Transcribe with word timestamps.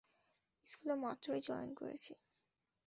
স্কুলে 0.65 0.95
মাত্রই 0.95 1.41
জয়েন 1.41 1.71
করেছি। 1.73 2.13